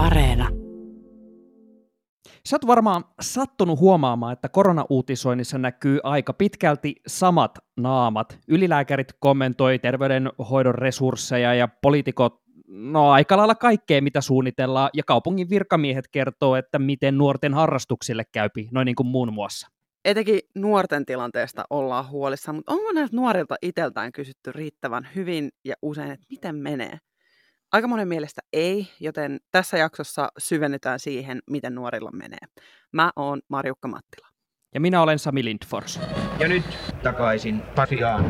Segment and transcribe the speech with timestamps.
[0.00, 0.48] Areena.
[2.48, 8.38] Sä oot varmaan sattunut huomaamaan, että koronauutisoinnissa näkyy aika pitkälti samat naamat.
[8.48, 16.08] Ylilääkärit kommentoi terveydenhoidon resursseja ja poliitikot no aika lailla kaikkea, mitä suunnitellaan, ja kaupungin virkamiehet
[16.08, 19.68] kertoo, että miten nuorten harrastuksille käypi, noin niin kuin muun muassa.
[20.04, 26.10] Etenkin nuorten tilanteesta ollaan huolissaan, mutta onko näiltä nuorilta itseltään kysytty riittävän hyvin ja usein,
[26.10, 26.98] että miten menee?
[27.72, 32.38] Aika monen mielestä ei, joten tässä jaksossa syvennetään siihen, miten nuorilla menee.
[32.92, 34.28] Mä oon Marjukka Mattila.
[34.74, 36.00] Ja minä olen Sami Lindfors.
[36.40, 36.64] Ja nyt
[37.02, 38.24] takaisin Pasiaan.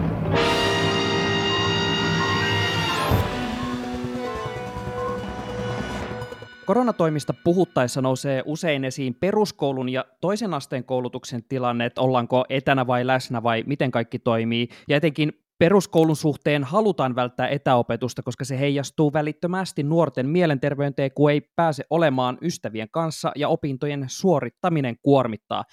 [6.66, 13.06] Koronatoimista puhuttaessa nousee usein esiin peruskoulun ja toisen asteen koulutuksen tilanne, että ollaanko etänä vai
[13.06, 14.68] läsnä vai miten kaikki toimii.
[14.88, 21.40] Ja etenkin peruskoulun suhteen halutaan välttää etäopetusta, koska se heijastuu välittömästi nuorten mielenterveyteen, kun ei
[21.56, 25.64] pääse olemaan ystävien kanssa ja opintojen suorittaminen kuormittaa.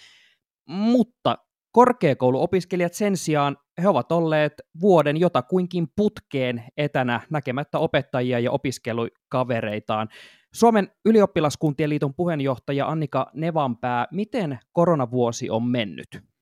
[0.70, 1.38] Mutta
[1.72, 10.08] korkeakouluopiskelijat sen sijaan, he ovat olleet vuoden jotakuinkin putkeen etänä näkemättä opettajia ja opiskelukavereitaan.
[10.54, 16.37] Suomen ylioppilaskuntien liiton puheenjohtaja Annika Nevanpää, miten koronavuosi on mennyt?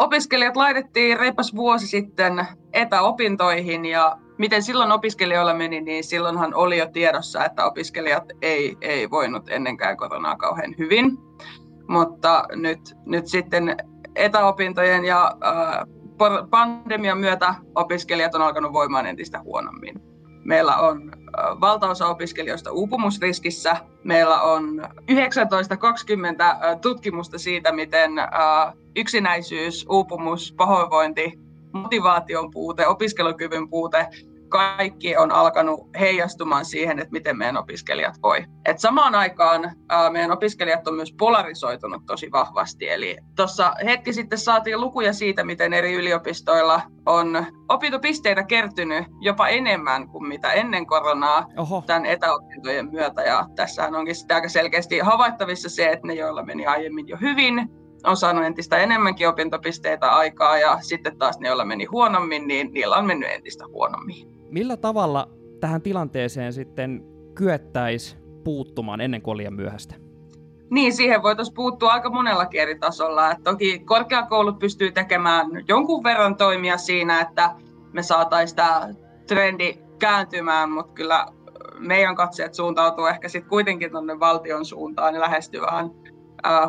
[0.00, 6.86] Opiskelijat laitettiin reipas vuosi sitten etäopintoihin ja miten silloin opiskelijoilla meni, niin silloinhan oli jo
[6.86, 11.18] tiedossa, että opiskelijat ei, ei voinut ennenkään koronaa kauhean hyvin.
[11.88, 13.76] Mutta nyt, nyt sitten
[14.16, 20.00] etäopintojen ja äh, pandemian myötä opiskelijat on alkanut voimaan entistä huonommin.
[20.44, 21.12] Meillä on
[21.60, 23.76] valtaosa opiskelijoista uupumusriskissä.
[24.04, 25.14] Meillä on 19-20
[26.80, 28.12] tutkimusta siitä, miten
[28.96, 31.32] yksinäisyys, uupumus, pahoinvointi,
[31.72, 34.06] motivaation puute, opiskelukyvyn puute
[34.50, 38.44] kaikki on alkanut heijastumaan siihen, että miten meidän opiskelijat voi.
[38.64, 42.90] Et samaan aikaan ää, meidän opiskelijat on myös polarisoitunut tosi vahvasti.
[42.90, 50.08] Eli tuossa hetki sitten saatiin lukuja siitä, miten eri yliopistoilla on opintopisteitä kertynyt jopa enemmän
[50.08, 51.82] kuin mitä ennen koronaa Oho.
[51.86, 53.22] tämän etäopintojen myötä.
[53.22, 57.68] Ja tässähän onkin sitä aika selkeästi havaittavissa se, että ne, joilla meni aiemmin jo hyvin,
[58.04, 62.96] on saanut entistä enemmänkin opintopisteitä aikaa ja sitten taas ne, joilla meni huonommin, niin niillä
[62.96, 64.28] on mennyt entistä huonommin.
[64.50, 65.28] Millä tavalla
[65.60, 69.94] tähän tilanteeseen sitten kyettäisiin puuttumaan ennen kuin liian myöhäistä?
[70.70, 73.30] Niin, siihen voitaisiin puuttua aika monella eri tasolla.
[73.30, 77.54] Et toki korkeakoulut pystyy tekemään jonkun verran toimia siinä, että
[77.92, 78.88] me saataisiin tämä
[79.26, 81.26] trendi kääntymään, mutta kyllä
[81.78, 85.90] meidän katseet suuntautuu ehkä sitten kuitenkin tuonne valtion suuntaan ja lähestyy vähän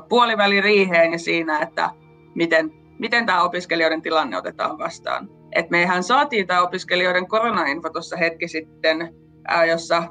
[0.10, 1.90] puoliväliriiheen ja siinä, että
[2.36, 5.30] miten, miten tämä opiskelijoiden tilanne otetaan vastaan.
[5.56, 9.14] Et meihän saatiin tämä opiskelijoiden koronainfo tuossa hetki sitten,
[9.70, 10.04] jossa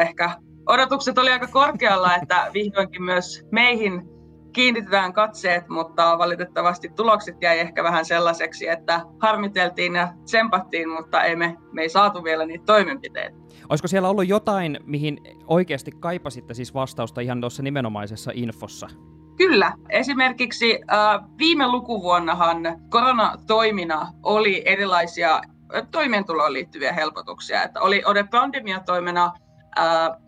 [0.00, 0.30] ehkä
[0.66, 4.02] odotukset oli aika korkealla, että vihdoinkin myös meihin
[4.56, 11.36] kiinnitetään katseet, mutta valitettavasti tulokset jäi ehkä vähän sellaiseksi, että harmiteltiin ja tsempattiin, mutta ei
[11.36, 13.36] me, me ei saatu vielä niitä toimenpiteitä.
[13.68, 18.88] Olisiko siellä ollut jotain, mihin oikeasti kaipasitte siis vastausta ihan tuossa nimenomaisessa infossa?
[19.36, 19.72] Kyllä.
[19.88, 22.58] Esimerkiksi äh, viime lukuvuonnahan
[22.90, 25.40] koronatoimina oli erilaisia
[25.90, 27.62] toimeentuloon liittyviä helpotuksia.
[27.62, 29.32] Että oli, oli pandemiatoimena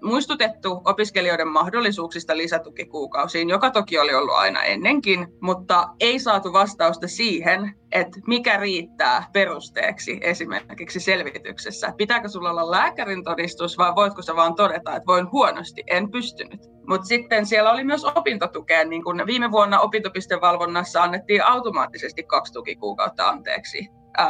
[0.02, 7.74] muistutettu opiskelijoiden mahdollisuuksista lisätukikuukausiin, joka toki oli ollut aina ennenkin, mutta ei saatu vastausta siihen,
[7.92, 11.92] että mikä riittää perusteeksi esimerkiksi selvityksessä.
[11.96, 16.60] Pitääkö sulla olla lääkärin todistus vai voitko sä vaan todeta, että voin huonosti, en pystynyt.
[16.88, 23.28] Mutta sitten siellä oli myös opintotukea, niin kun viime vuonna opintopistevalvonnassa annettiin automaattisesti kaksi tukikuukautta
[23.28, 23.88] anteeksi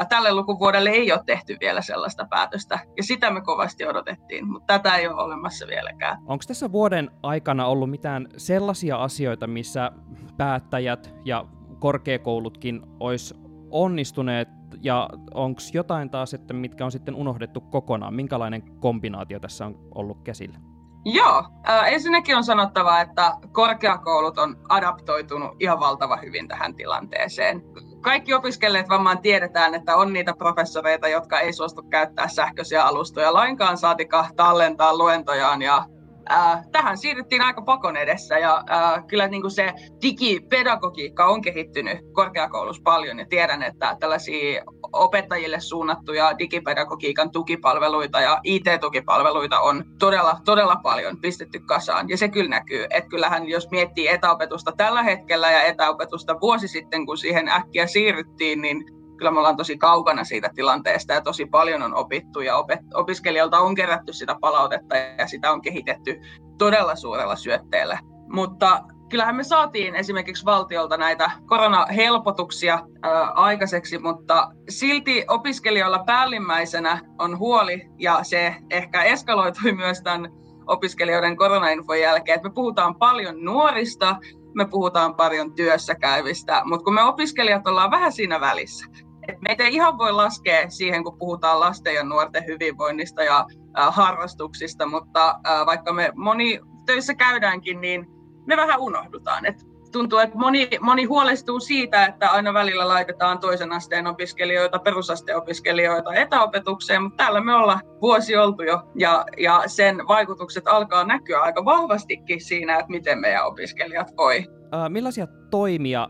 [0.09, 4.97] tälle lukuvuodelle ei ole tehty vielä sellaista päätöstä, ja sitä me kovasti odotettiin, mutta tätä
[4.97, 6.19] ei ole olemassa vieläkään.
[6.27, 9.91] Onko tässä vuoden aikana ollut mitään sellaisia asioita, missä
[10.37, 11.45] päättäjät ja
[11.79, 13.35] korkeakoulutkin olisi
[13.71, 14.49] onnistuneet,
[14.83, 18.15] ja onko jotain taas, että mitkä on sitten unohdettu kokonaan?
[18.15, 20.59] Minkälainen kombinaatio tässä on ollut käsillä?
[21.05, 21.45] Joo,
[21.87, 27.63] ensinnäkin on sanottava, että korkeakoulut on adaptoitunut ihan valtava hyvin tähän tilanteeseen
[28.01, 33.79] kaikki opiskelijat varmaan tiedetään, että on niitä professoreita, jotka ei suostu käyttää sähköisiä alustoja lainkaan,
[33.79, 35.85] saatika tallentaa luentojaan ja
[36.33, 39.73] äh, tähän siirryttiin aika pakon edessä ja äh, kyllä niin kuin se
[40.03, 49.61] digipedagogiikka on kehittynyt korkeakoulussa paljon ja tiedän, että tällaisia opettajille suunnattuja digipedagogiikan tukipalveluita ja IT-tukipalveluita
[49.61, 52.09] on todella, todella paljon pistetty kasaan.
[52.09, 57.07] Ja se kyllä näkyy, että kyllähän jos miettii etäopetusta tällä hetkellä ja etäopetusta vuosi sitten,
[57.07, 61.83] kun siihen äkkiä siirryttiin, niin kyllä me ollaan tosi kaukana siitä tilanteesta ja tosi paljon
[61.83, 66.21] on opittu ja opet- opiskelijoilta on kerätty sitä palautetta ja sitä on kehitetty
[66.59, 67.99] todella suurella syötteellä.
[68.33, 77.39] Mutta kyllähän me saatiin esimerkiksi valtiolta näitä koronahelpotuksia ää, aikaiseksi, mutta silti opiskelijoilla päällimmäisenä on
[77.39, 80.31] huoli, ja se ehkä eskaloitui myös tämän
[80.67, 84.17] opiskelijoiden koronainfon jälkeen, että me puhutaan paljon nuorista,
[84.55, 88.87] me puhutaan paljon työssä käyvistä, mutta kun me opiskelijat ollaan vähän siinä välissä,
[89.29, 93.47] et meitä ei ihan voi laskea siihen, kun puhutaan lasten ja nuorten hyvinvoinnista ja
[93.79, 98.07] äh, harrastuksista, mutta äh, vaikka me moni töissä käydäänkin, niin
[98.47, 99.47] me vähän unohdutaan.
[99.47, 105.39] Et tuntuu, että moni, moni huolestuu siitä, että aina välillä laitetaan toisen asteen opiskelijoita, perusasteen
[105.39, 111.41] opiskelijoita etäopetukseen, mutta täällä me ollaan vuosi oltu jo, ja, ja sen vaikutukset alkaa näkyä
[111.41, 114.45] aika vahvastikin siinä, että miten meidän opiskelijat voi.
[114.75, 116.09] Äh, millaisia toimia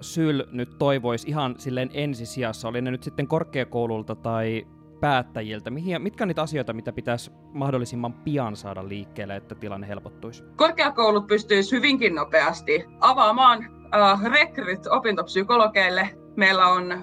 [0.00, 4.66] Syl nyt toivoisi ihan silleen ensisijassa, oli ne nyt sitten korkeakoululta tai
[5.00, 5.70] päättäjiltä?
[5.70, 10.44] Mihin, mitkä on niitä asioita, mitä pitäisi mahdollisimman pian saada liikkeelle, että tilanne helpottuisi?
[10.56, 13.64] Korkeakoulut pystyisivät hyvinkin nopeasti avaamaan
[13.94, 16.08] äh, rekryt opintopsykologeille.
[16.36, 17.00] Meillä on äh,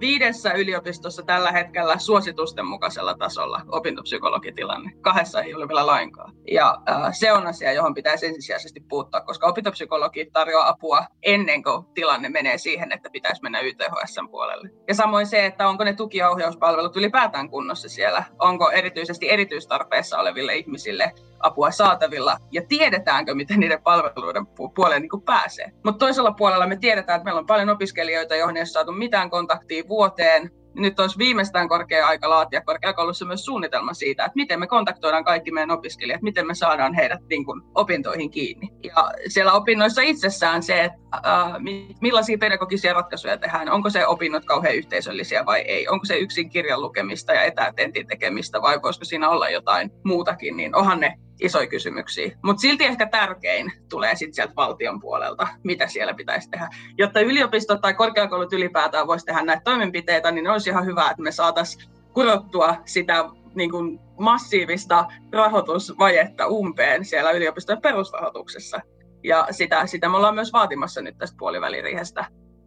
[0.00, 4.92] viidessä yliopistossa tällä hetkellä suositusten mukaisella tasolla opintopsykologitilanne.
[5.00, 6.32] Kahdessa ei ole vielä lainkaan.
[6.50, 11.86] Ja äh, se on asia, johon pitäisi ensisijaisesti puuttua, koska opintopsykologi tarjoaa apua ennen kuin
[11.94, 14.70] tilanne menee siihen, että pitäisi mennä YTHS puolelle.
[14.88, 18.24] Ja samoin se, että onko ne tuki- ja ohjauspalvelut ylipäätään kunnossa siellä.
[18.38, 25.72] Onko erityisesti erityistarpeessa oleville ihmisille apua saatavilla ja tiedetäänkö, miten niiden palveluiden puoleen niin pääsee.
[25.84, 29.30] Mutta toisella puolella me tiedetään, että meillä on paljon opiskelijoita, joihin ei ole saatu mitään
[29.30, 30.50] kontaktia vuoteen.
[30.74, 35.50] Nyt olisi viimeistään korkea aika laatia korkeakoulussa myös suunnitelma siitä, että miten me kontaktoidaan kaikki
[35.50, 38.68] meidän opiskelijat, miten me saadaan heidät niin kuin, opintoihin kiinni.
[38.82, 41.52] Ja siellä opinnoissa itsessään se, että äh,
[42.00, 46.82] millaisia pedagogisia ratkaisuja tehdään, onko se opinnot kauhean yhteisöllisiä vai ei, onko se yksin kirjan
[46.82, 52.38] lukemista ja etätentin tekemistä vai voisiko siinä olla jotain muutakin, niin onhan ne isoja kysymyksiä.
[52.42, 56.68] Mutta silti ehkä tärkein tulee sitten sieltä valtion puolelta, mitä siellä pitäisi tehdä.
[56.98, 61.32] Jotta yliopistot tai korkeakoulut ylipäätään voisi tehdä näitä toimenpiteitä, niin olisi ihan hyvä, että me
[61.32, 63.24] saataisiin kurottua sitä
[63.54, 68.80] niin kuin massiivista rahoitusvajetta umpeen siellä yliopistojen perusrahoituksessa.
[69.24, 72.24] Ja sitä, sitä me ollaan myös vaatimassa nyt tästä puoliväliriihestä.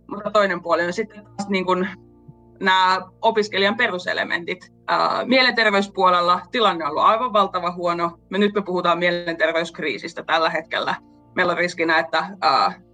[0.07, 1.87] Mutta toinen puoli on sitten taas niin kuin
[2.61, 4.73] nämä opiskelijan peruselementit.
[5.25, 8.19] Mielenterveyspuolella tilanne on ollut aivan valtava huono.
[8.29, 10.95] Me nyt me puhutaan mielenterveyskriisistä tällä hetkellä.
[11.35, 12.37] Meillä on riskinä, että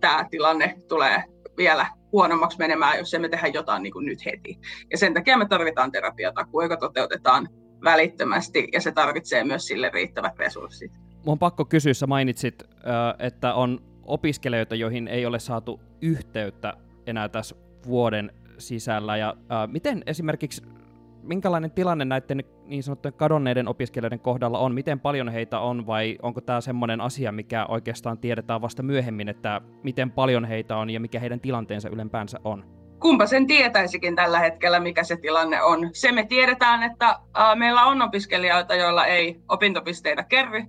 [0.02, 1.24] tämä tilanne tulee
[1.58, 4.60] vielä huonommaksi menemään, jos emme tehdä jotain niin kuin nyt heti.
[4.92, 7.50] Ja sen takia me tarvitaan terapiatakuu, joka toteutetaan
[7.84, 10.92] välittömästi, ja se tarvitsee myös sille riittävät resurssit.
[11.26, 12.64] Mun on pakko kysyä, sä mainitsit,
[13.20, 16.74] että on opiskelijoita, joihin ei ole saatu yhteyttä
[17.08, 17.56] enää tässä
[17.88, 19.18] vuoden sisällä.
[19.18, 20.62] Ja äh, miten esimerkiksi,
[21.24, 24.74] minkälainen tilanne näiden niin sanottujen kadonneiden opiskelijoiden kohdalla on?
[24.74, 29.62] Miten paljon heitä on vai onko tämä semmoinen asia, mikä oikeastaan tiedetään vasta myöhemmin, että
[29.84, 32.78] miten paljon heitä on ja mikä heidän tilanteensa ylempäänsä on?
[33.00, 35.90] Kumpa sen tietäisikin tällä hetkellä, mikä se tilanne on.
[35.94, 37.20] Se me tiedetään, että
[37.56, 40.64] meillä on opiskelijoita, joilla ei opintopisteitä kerry.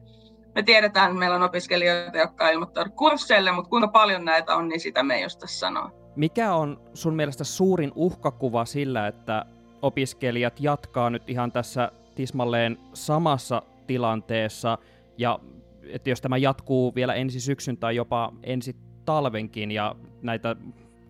[0.55, 4.81] Me tiedetään, että meillä on opiskelijoita, jotka ilmoittavat kursseille, mutta kuinka paljon näitä on, niin
[4.81, 5.91] sitä me ei sanoa.
[6.19, 9.45] Mikä on sun mielestä suurin uhkakuva sillä, että
[9.83, 14.79] opiskelijat jatkaa nyt ihan tässä tismalleen samassa tilanteessa,
[15.19, 15.39] ja
[15.83, 20.57] että jos tämä jatkuu vielä ensi syksyn tai jopa ensi talvenkin, ja näitä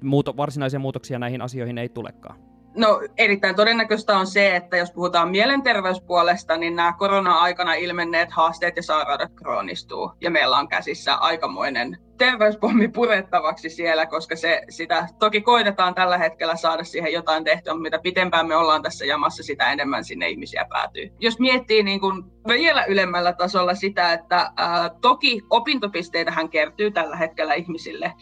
[0.02, 2.38] muuto- varsinaisia muutoksia näihin asioihin ei tulekaan?
[2.76, 8.82] No erittäin todennäköistä on se, että jos puhutaan mielenterveyspuolesta, niin nämä korona-aikana ilmenneet haasteet ja
[8.82, 10.12] sairaudet kroonistuu.
[10.20, 16.56] Ja meillä on käsissä aikamoinen terveyspommi purettavaksi siellä, koska se, sitä toki koitetaan tällä hetkellä
[16.56, 20.66] saada siihen jotain tehtyä, mutta mitä pitempään me ollaan tässä jamassa, sitä enemmän sinne ihmisiä
[20.68, 21.10] päätyy.
[21.18, 27.54] Jos miettii niin kuin vielä ylemmällä tasolla sitä, että ää, toki opintopisteitähän kertyy tällä hetkellä
[27.54, 28.12] ihmisille,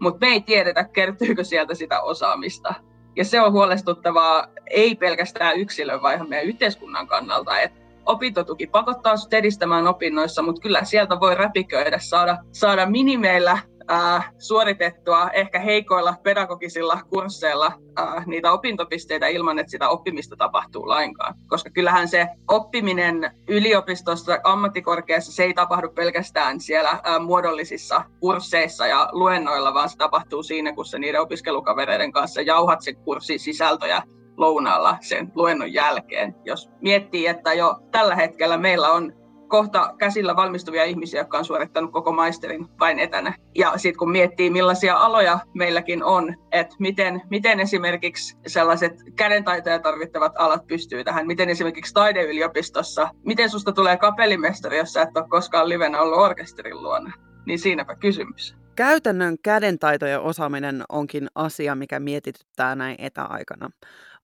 [0.00, 2.74] mutta me ei tiedetä, kertyykö sieltä sitä osaamista.
[3.16, 9.16] Ja se on huolestuttavaa ei pelkästään yksilön, vaan ihan meidän yhteiskunnan kannalta, että opintotuki pakottaa
[9.16, 13.58] sinut edistämään opinnoissa, mutta kyllä sieltä voi räpiköidä, saada, saada minimeillä
[13.90, 21.34] äh, suoritettua ehkä heikoilla pedagogisilla kursseilla äh, niitä opintopisteitä ilman, että sitä oppimista tapahtuu lainkaan.
[21.46, 29.08] Koska kyllähän se oppiminen yliopistossa, ammattikorkeassa, se ei tapahdu pelkästään siellä äh, muodollisissa kursseissa ja
[29.12, 34.02] luennoilla, vaan se tapahtuu siinä, kun se niiden opiskelukavereiden kanssa jauhat sen kurssin sisältöjä
[34.36, 36.34] lounaalla sen luennon jälkeen.
[36.44, 39.23] Jos miettii, että jo tällä hetkellä meillä on
[39.54, 43.34] kohta käsillä valmistuvia ihmisiä, jotka on suorittanut koko maisterin vain etänä.
[43.54, 50.32] Ja sitten kun miettii, millaisia aloja meilläkin on, että miten, miten esimerkiksi sellaiset kädentaitoja tarvittavat
[50.38, 55.68] alat pystyy tähän, miten esimerkiksi taideyliopistossa, miten susta tulee kapellimestari, jos sä et ole koskaan
[55.68, 57.12] livenä ollut orkesterin luona,
[57.46, 58.56] niin siinäpä kysymys.
[58.76, 63.70] Käytännön kädentaitojen osaaminen onkin asia, mikä mietityttää näin etäaikana.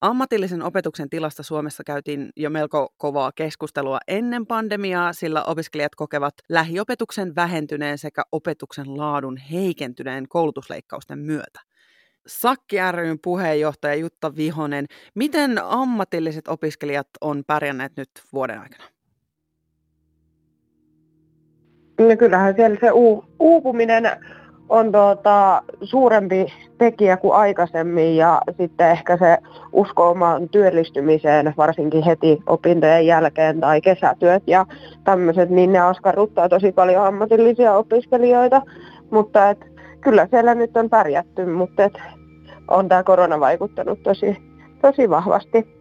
[0.00, 7.34] Ammatillisen opetuksen tilasta Suomessa käytiin jo melko kovaa keskustelua ennen pandemiaa, sillä opiskelijat kokevat lähiopetuksen
[7.34, 11.60] vähentyneen sekä opetuksen laadun heikentyneen koulutusleikkausten myötä.
[12.26, 18.84] Sakki ryn puheenjohtaja Jutta Vihonen, miten ammatilliset opiskelijat on pärjänneet nyt vuoden aikana?
[21.98, 22.90] No kyllähän siellä se
[23.38, 24.04] uupuminen
[24.70, 26.46] on tuota, suurempi
[26.78, 29.38] tekijä kuin aikaisemmin ja sitten ehkä se
[29.72, 34.66] usko omaan työllistymiseen, varsinkin heti opintojen jälkeen tai kesätyöt ja
[35.04, 38.62] tämmöiset, niin ne askarruttaa tosi paljon ammatillisia opiskelijoita,
[39.10, 39.58] mutta et,
[40.00, 41.98] kyllä siellä nyt on pärjätty, mutta et,
[42.68, 44.36] on tämä korona vaikuttanut tosi,
[44.82, 45.80] tosi vahvasti.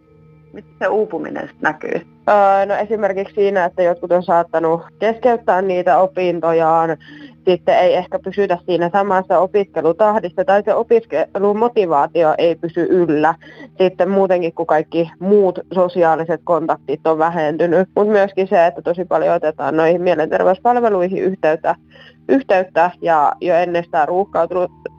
[0.52, 2.00] Miten se uupuminen näkyy?
[2.28, 6.96] Öö, no esimerkiksi siinä, että jotkut on saattanut keskeyttää niitä opintojaan,
[7.44, 13.34] sitten ei ehkä pysytä siinä samassa opiskelutahdissa tai se opiskelumotivaatio ei pysy yllä.
[13.78, 19.34] Sitten muutenkin, kun kaikki muut sosiaaliset kontaktit on vähentynyt, mutta myöskin se, että tosi paljon
[19.34, 21.74] otetaan noihin mielenterveyspalveluihin yhteyttä,
[22.28, 24.08] yhteyttä ja jo ennestään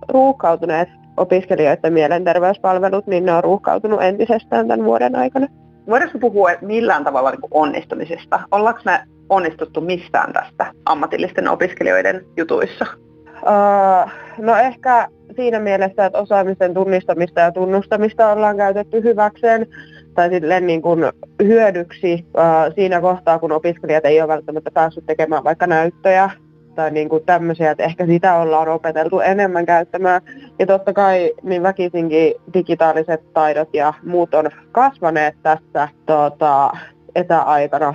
[0.10, 5.48] ruuhkautuneet opiskelijoiden mielenterveyspalvelut, niin ne on ruuhkautunut entisestään tämän vuoden aikana.
[5.90, 8.40] Voidaanko puhua millään tavalla niin onnistumisesta?
[8.52, 9.00] Ollaanko me
[9.32, 12.86] onnistuttu mistään tästä ammatillisten opiskelijoiden jutuissa?
[13.28, 19.68] Uh, no ehkä siinä mielessä, että osaamisen tunnistamista ja tunnustamista ollaan käytetty hyväkseen
[20.14, 21.04] tai silleen niin kuin
[21.44, 26.30] hyödyksi uh, siinä kohtaa, kun opiskelijat ei ole välttämättä päässyt tekemään vaikka näyttöjä
[26.76, 30.22] tai niin kuin tämmöisiä, että ehkä sitä ollaan opeteltu enemmän käyttämään.
[30.60, 36.72] Ja totta kai niin väkisinkin digitaaliset taidot ja muut on kasvaneet tässä tota,
[37.16, 37.94] etäaikana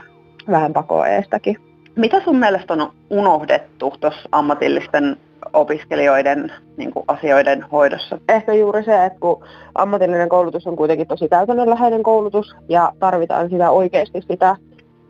[0.50, 1.56] vähän pakoeestakin.
[1.96, 5.16] Mitä sun mielestä on unohdettu tuossa ammatillisten
[5.52, 8.18] opiskelijoiden niin kuin, asioiden hoidossa?
[8.28, 13.70] Ehkä juuri se, että kun ammatillinen koulutus on kuitenkin tosi käytännönläheinen koulutus ja tarvitaan sitä
[13.70, 14.56] oikeasti sitä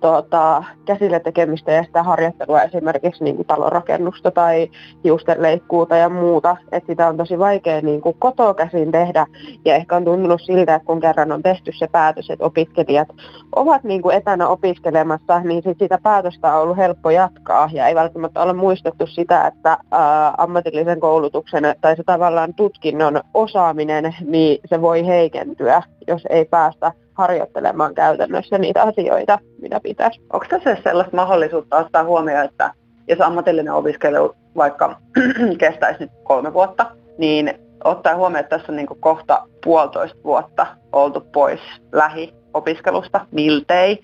[0.00, 4.70] tuota, käsillä tekemistä ja sitä harjoittelua esimerkiksi niin kuin talonrakennusta tai
[5.04, 6.56] hiustenleikkuuta ja muuta.
[6.72, 9.26] Että sitä on tosi vaikea niin kuin kotoa käsin tehdä
[9.64, 13.08] ja ehkä on tuntunut siltä, että kun kerran on tehty se päätös, että opiskelijat
[13.56, 17.94] ovat niin kuin etänä opiskelemassa, niin sit sitä päätöstä on ollut helppo jatkaa ja ei
[17.94, 24.80] välttämättä ole muistettu sitä, että ää, ammatillisen koulutuksen tai se tavallaan tutkinnon osaaminen, niin se
[24.80, 30.20] voi heikentyä, jos ei päästä harjoittelemaan käytännössä niitä asioita, mitä pitäisi.
[30.32, 32.74] Onko tässä sellaista mahdollisuutta ottaa huomioon, että
[33.08, 34.96] jos ammatillinen opiskelu vaikka
[35.58, 37.54] kestäisi nyt kolme vuotta, niin
[37.84, 41.60] ottaa huomioon, että tässä on niin kohta puolitoista vuotta oltu pois
[41.92, 43.98] lähiopiskelusta, miltei,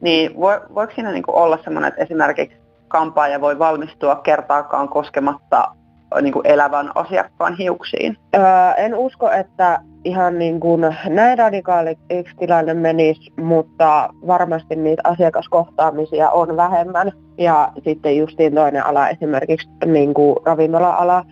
[0.00, 0.34] niin
[0.74, 2.56] voiko siinä niin olla sellainen, että esimerkiksi
[2.88, 5.74] kampaaja voi valmistua kertaakaan koskematta
[6.22, 8.16] niin elävän asiakkaan hiuksiin?
[8.36, 8.42] Öö,
[8.76, 16.56] en usko, että ihan niin kuin näin radikaaliksi tilanne menisi, mutta varmasti niitä asiakaskohtaamisia on
[16.56, 17.12] vähemmän.
[17.38, 21.24] Ja sitten justiin toinen ala, esimerkiksi niin kuin ravintola-ala,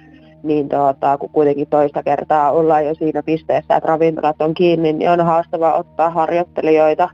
[0.42, 5.10] niin tuota, kun kuitenkin toista kertaa ollaan jo siinä pisteessä, että ravintolat on kiinni, niin
[5.10, 7.08] on haastava ottaa harjoittelijoita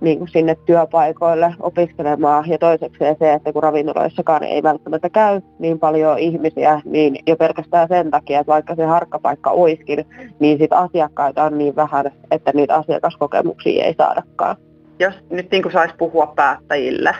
[0.00, 2.48] niin kuin sinne työpaikoille opiskelemaan.
[2.48, 7.88] Ja toiseksi se, että kun ravintoloissakaan ei välttämättä käy niin paljon ihmisiä, niin jo pelkästään
[7.88, 10.04] sen takia, että vaikka se harkkapaikka oiskin,
[10.38, 14.56] niin sit asiakkaita on niin vähän, että niitä asiakaskokemuksia ei saadakaan.
[14.98, 17.14] Jos nyt niin kuin saisi puhua päättäjille,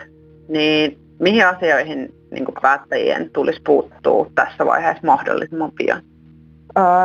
[0.49, 6.01] niin mihin asioihin niin päättäjien tulisi puuttua tässä vaiheessa mahdollisimman pian?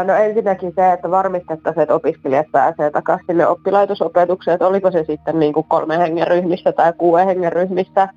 [0.05, 5.39] No ensinnäkin se, että varmistettaisiin, että opiskelijat pääsee takaisin sinne oppilaitosopetukseen, että oliko se sitten
[5.39, 8.09] niin kuin kolme hengen ryhmistä tai kuuden hengen ryhmistä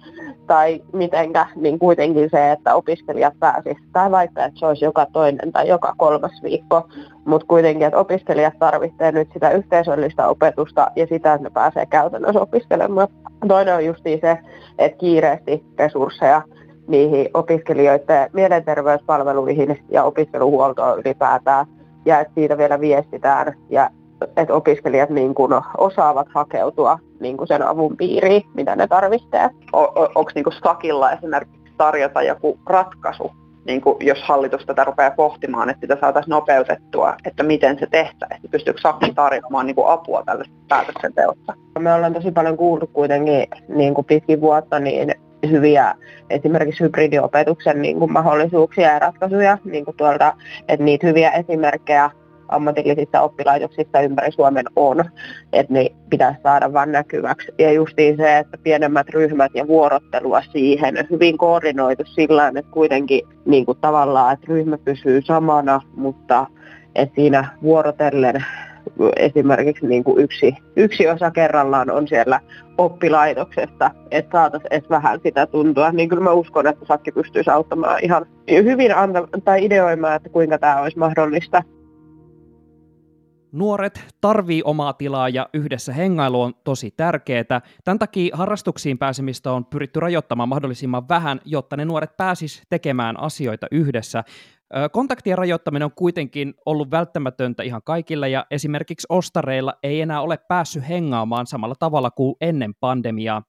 [0.47, 5.51] tai mitenkä, niin kuitenkin se, että opiskelijat pääsisivät, tai vaikka, että se olisi joka toinen
[5.51, 6.87] tai joka kolmas viikko,
[7.25, 12.41] mutta kuitenkin, että opiskelijat tarvitsevat nyt sitä yhteisöllistä opetusta ja sitä, että ne pääsee käytännössä
[12.41, 13.07] opiskelemaan.
[13.47, 14.37] Toinen on justiin se,
[14.77, 16.41] että kiireesti resursseja
[16.89, 21.65] niihin opiskelijoiden mielenterveyspalveluihin ja opiskeluhuoltoon ylipäätään.
[22.05, 23.89] Ja että siitä vielä viestitään ja
[24.37, 29.49] että opiskelijat niin kuin osaavat hakeutua niin kuin sen avun piiriin, mitä ne tarvitsee.
[30.15, 33.31] Onko niin Sakilla esimerkiksi tarjota joku ratkaisu
[33.65, 38.51] niin kuin, jos hallitus tätä rupeaa pohtimaan, että sitä saataisiin nopeutettua, että miten se tehtäisiin,
[38.51, 41.53] pystyykö Saksa tarjoamaan niin kuin apua tällaisessa päätöksenteossa.
[41.79, 45.15] Me ollaan tosi paljon kuullut kuitenkin niin kuin pitkin vuotta niin
[45.49, 45.95] hyviä
[46.29, 50.33] esimerkiksi hybridiopetuksen niin kuin mahdollisuuksia ja ratkaisuja, niin kuin tuolta,
[50.67, 52.11] että niitä hyviä esimerkkejä
[52.49, 55.05] ammatillisissa oppilaitoksissa ympäri Suomen on,
[55.53, 57.51] että ne pitäisi saada vain näkyväksi.
[57.57, 63.65] Ja justiin se, että pienemmät ryhmät ja vuorottelua siihen, hyvin koordinoitu sillä että kuitenkin niin
[63.65, 66.47] kuin tavallaan, että ryhmä pysyy samana, mutta
[66.95, 68.45] että siinä vuorotellen
[69.15, 72.39] esimerkiksi niin kuin yksi, yksi osa kerrallaan on siellä
[72.77, 75.91] oppilaitoksesta, että saataisiin edes vähän sitä tuntua.
[75.91, 80.57] Niin kyllä mä uskon, että Sakki pystyisi auttamaan ihan hyvin anta- tai ideoimaan, että kuinka
[80.57, 81.63] tämä olisi mahdollista.
[83.51, 87.61] Nuoret tarvii omaa tilaa ja yhdessä hengailu on tosi tärkeää.
[87.83, 93.67] Tämän takia harrastuksiin pääsemistä on pyritty rajoittamaan mahdollisimman vähän, jotta ne nuoret pääsis tekemään asioita
[93.71, 94.23] yhdessä.
[94.91, 100.89] Kontaktien rajoittaminen on kuitenkin ollut välttämätöntä ihan kaikille ja esimerkiksi ostareilla ei enää ole päässyt
[100.89, 103.43] hengaamaan samalla tavalla kuin ennen pandemiaa.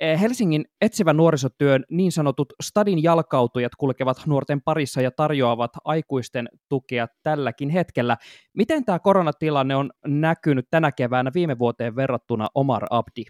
[0.00, 7.06] Eh, Helsingin etsivän nuorisotyön niin sanotut stadin jalkautujat kulkevat nuorten parissa ja tarjoavat aikuisten tukea
[7.22, 8.16] tälläkin hetkellä.
[8.54, 13.24] Miten tämä koronatilanne on näkynyt tänä keväänä viime vuoteen verrattuna Omar Abdi?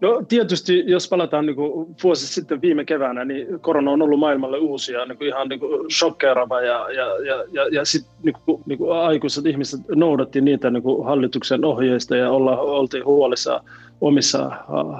[0.00, 4.58] No tietysti, jos palataan niin kuin vuosi sitten viime keväänä, niin korona on ollut maailmalle
[4.58, 8.62] uusia, niin kuin ihan niin kuin shokkeerava ja, ja, ja, ja, ja sitten niin kuin,
[8.66, 13.62] niin kuin aikuiset ihmiset noudatti niitä niin kuin hallituksen ohjeista ja olla, oltiin huolissa
[14.00, 14.50] omissa,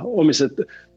[0.05, 0.49] omissa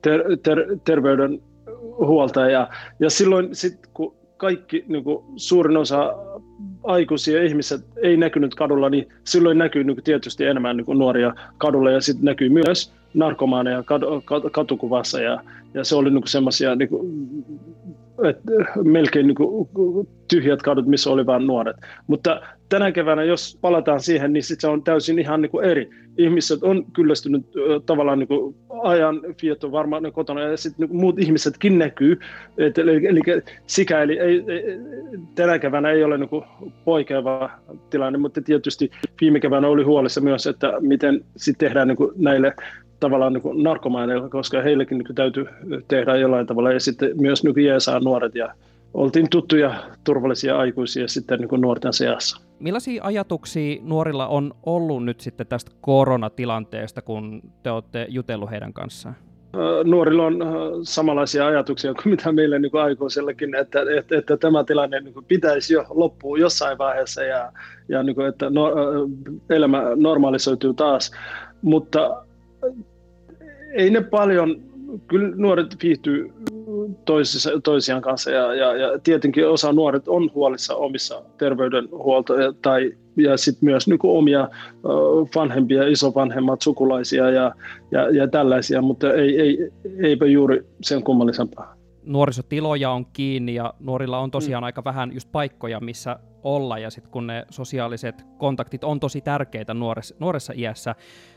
[0.02, 2.50] ter, ter, terveydenhuolta.
[2.50, 2.68] Ja,
[3.00, 6.14] ja silloin sitten kun kaikki, niin kuin suurin osa
[6.84, 11.34] aikuisia ihmiset ei näkynyt kadulla, niin silloin näkyy niin kuin tietysti enemmän niin kuin nuoria
[11.58, 13.84] kadulla ja sitten näkyy myös narkomaaneja
[14.52, 15.44] katukuvassa ja,
[15.74, 16.90] ja se oli niin semmoisia niin
[18.30, 18.52] että
[18.84, 19.70] melkein niin kuin,
[20.28, 21.76] tyhjät kadut, missä oli vain nuoret.
[22.08, 25.90] Mutta tänä keväänä, jos palataan siihen, niin sit se on täysin ihan niin kuin eri.
[26.18, 27.46] Ihmiset on kyllästynyt
[27.86, 32.20] tavallaan niin kuin ajan vieto varmaan kotona, ja sitten niin muut ihmisetkin näkyy.
[32.58, 33.20] Et, eli, eli
[33.68, 34.64] sikäli ei, ei,
[35.36, 36.44] tänä keväänä ei ole niin kuin
[36.86, 37.50] poikkeava
[37.90, 38.92] tilanne, mutta tietysti
[39.22, 42.54] viime keväänä oli huolissa myös, että miten sitten tehdään niin kuin näille
[43.04, 45.46] tavallaan niin narkomaaneilla, koska heillekin niin täytyy
[45.88, 46.72] tehdä jollain tavalla.
[46.72, 48.54] Ja sitten myös niin jeesaa nuoret ja
[48.94, 52.42] oltiin tuttuja, turvallisia aikuisia sitten niin nuorten seassa.
[52.60, 59.16] Millaisia ajatuksia nuorilla on ollut nyt sitten tästä koronatilanteesta, kun te olette jutellut heidän kanssaan?
[59.84, 60.40] Nuorilla on
[60.84, 65.86] samanlaisia ajatuksia kuin mitä meille niin aikuisillakin, että, että, että tämä tilanne niin pitäisi jo
[65.90, 67.52] loppua jossain vaiheessa ja,
[67.90, 68.72] ja niin kuin, että no,
[69.50, 71.12] elämä normalisoituu taas.
[71.62, 72.26] Mutta
[73.74, 74.62] ei ne paljon,
[75.08, 76.34] kyllä nuoret viihtyy
[77.06, 83.38] toisissa, toisiaan kanssa ja, ja, ja tietenkin osa nuoret on huolissa omissa terveydenhuoltoja tai ja
[83.38, 84.50] sitten myös niin omia
[85.36, 87.56] vanhempia, isovanhemmat, sukulaisia ja,
[87.92, 89.72] ja, ja tällaisia, mutta ei, ei,
[90.04, 94.66] eipä juuri sen kummallisempaa nuorisotiloja on kiinni ja nuorilla on tosiaan mm.
[94.66, 99.74] aika vähän just paikkoja, missä olla ja sitten kun ne sosiaaliset kontaktit on tosi tärkeitä
[99.74, 100.96] nuoressa, nuoressa iässä.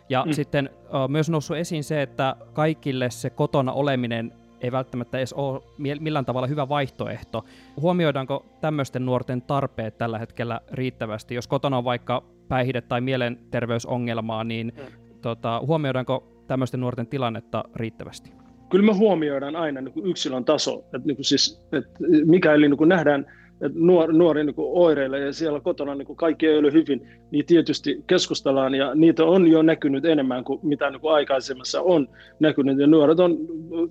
[0.08, 0.32] Ja mm.
[0.32, 5.62] sitten uh, myös noussut esiin se, että kaikille se kotona oleminen ei välttämättä edes ole
[5.78, 7.44] millään tavalla hyvä vaihtoehto.
[7.80, 11.34] Huomioidaanko tämmöisten nuorten tarpeet tällä hetkellä riittävästi?
[11.34, 15.20] Jos kotona on vaikka päihde- tai mielenterveysongelmaa, niin mm.
[15.22, 18.45] tota, huomioidaanko tämmöisten nuorten tilannetta riittävästi?
[18.70, 22.78] Kyllä me huomioidaan aina niin kuin yksilön taso, että, niin kuin siis, että mikäli niin
[22.78, 23.26] kuin nähdään
[23.60, 27.08] että nuori, nuori niin kuin oireille ja siellä kotona niin kuin kaikki ei ole hyvin,
[27.30, 32.08] niin tietysti keskustellaan ja niitä on jo näkynyt enemmän kuin mitä niin kuin aikaisemmassa on
[32.40, 32.78] näkynyt.
[32.78, 33.36] Ja nuoret on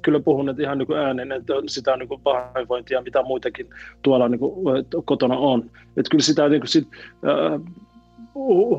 [0.01, 3.69] kyllä puhuneet ihan niin kuin ääneen, että on sitä niin kuin pahoinvointia, mitä muitakin
[4.01, 5.71] tuolla niin kuin kotona on.
[5.97, 6.87] Että kyllä sitä niin kuin sit,
[7.27, 7.61] äh,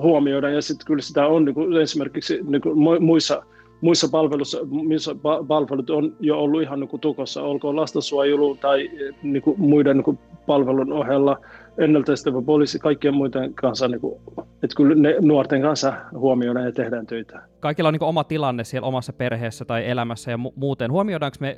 [0.02, 3.42] huomioidaan ja sitten kyllä sitä on niin kuin esimerkiksi niin kuin muissa
[3.80, 4.58] muissa palveluissa,
[4.88, 5.14] missä
[5.48, 8.90] palvelut on jo ollut ihan niin kuin tukossa, olkoon lastensuojelu tai
[9.22, 11.40] niin kuin muiden niin kuin palvelun ohella
[11.78, 17.06] ennaltaistava poliisi kaikkien muiden kanssa, niin kuin, että kyllä ne nuorten kanssa huomioidaan ja tehdään
[17.06, 17.42] töitä.
[17.60, 20.92] Kaikilla on niin oma tilanne siellä omassa perheessä tai elämässä ja mu- muuten.
[20.92, 21.56] Huomioidaanko me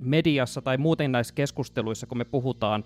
[0.00, 2.84] mediassa tai muuten näissä keskusteluissa, kun me puhutaan,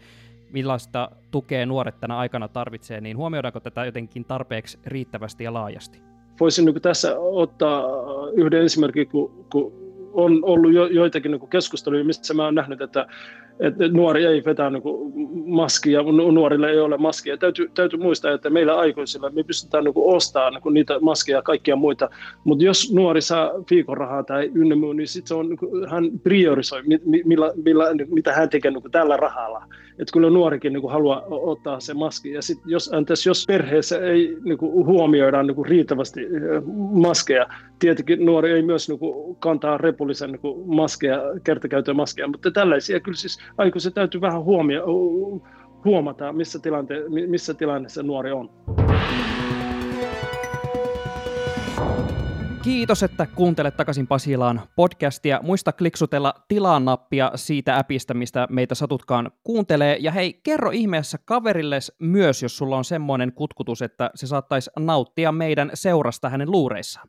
[0.53, 6.18] millaista tukea nuoret tänä aikana tarvitsee, niin huomioidaanko tätä jotenkin tarpeeksi riittävästi ja laajasti?
[6.41, 7.85] Voisin niin tässä ottaa
[8.33, 9.73] yhden esimerkin, kun, kun
[10.13, 13.07] on ollut jo, joitakin niin keskusteluja, missä mä olen nähnyt, että
[13.61, 14.83] että nuori ei vetä niin
[15.47, 17.37] maskia, nuorille ei ole maskia.
[17.37, 21.77] Täytyy, täytyy muistaa, että meillä aikuisilla me pystytään niin ostamaan niin niitä maskeja ja kaikkia
[21.77, 22.11] muita,
[22.45, 26.83] mutta jos nuori saa viikorahaa tai ynnä muu, niin sitten se on, niin hän priorisoi,
[27.25, 29.65] millä, millä, mitä hän tekee niin tällä rahalla.
[29.99, 32.33] Että kyllä nuorikin niin haluaa ottaa se maski.
[32.33, 36.21] Ja sit jos, antais, jos perheessä ei niin huomioida niin riittävästi
[36.91, 37.47] maskeja,
[37.79, 39.01] tietenkin nuori ei myös niin
[39.39, 44.85] kantaa repullisen niin maskeja, kertakäytön maskeja, mutta tällaisia kyllä siis aikuiset täytyy vähän huomio,
[45.85, 46.95] huomata, missä, tilante,
[47.29, 48.51] missä tilanteessa nuori on.
[52.69, 55.41] Kiitos, että kuuntelet takaisin Pasilaan podcastia.
[55.43, 59.97] Muista kliksutella tilaa nappia siitä appista, mistä meitä satutkaan kuuntelee.
[60.01, 65.33] Ja hei, kerro ihmeessä kaverilles myös, jos sulla on semmoinen kutkutus, että se saattaisi nauttia
[65.33, 67.09] meidän seurasta hänen luureissaan.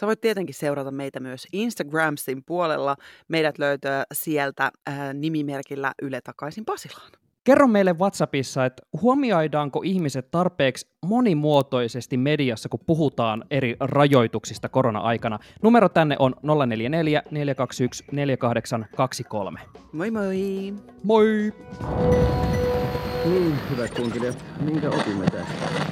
[0.00, 2.96] Sä voit tietenkin seurata meitä myös Instagramsin puolella.
[3.28, 7.27] Meidät löytää sieltä äh, nimimerkillä Yle takaisin Pasilaan.
[7.48, 15.38] Kerro meille WhatsAppissa, että huomioidaanko ihmiset tarpeeksi monimuotoisesti mediassa, kun puhutaan eri rajoituksista korona-aikana.
[15.62, 19.60] Numero tänne on 044 421 4823.
[19.92, 20.74] Moi moi!
[21.04, 21.52] Moi!
[23.24, 25.87] Niin, hyvät kuuntelijat, minkä opimme tästä?